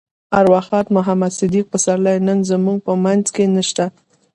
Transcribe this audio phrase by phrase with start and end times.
[0.39, 3.85] ارواښاد محمد صديق پسرلی نن زموږ په منځ کې نشته.